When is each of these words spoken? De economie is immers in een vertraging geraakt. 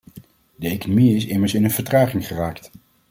De 0.55 0.67
economie 0.67 1.15
is 1.15 1.25
immers 1.25 1.53
in 1.53 1.63
een 1.63 1.71
vertraging 1.71 2.27
geraakt. 2.27 2.71